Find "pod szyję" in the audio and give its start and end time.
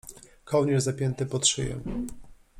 1.25-1.79